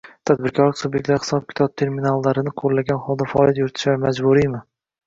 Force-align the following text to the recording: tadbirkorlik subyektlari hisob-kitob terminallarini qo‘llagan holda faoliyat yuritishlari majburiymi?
tadbirkorlik 0.27 0.79
subyektlari 0.79 1.21
hisob-kitob 1.25 1.75
terminallarini 1.83 2.57
qo‘llagan 2.63 3.07
holda 3.07 3.33
faoliyat 3.37 3.65
yuritishlari 3.65 4.07
majburiymi? 4.09 4.67